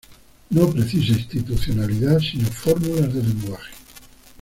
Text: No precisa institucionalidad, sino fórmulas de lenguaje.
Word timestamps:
No 0.49 0.67
precisa 0.73 1.11
institucionalidad, 1.13 2.17
sino 2.21 2.47
fórmulas 2.47 3.13
de 3.13 3.21
lenguaje. 3.21 3.71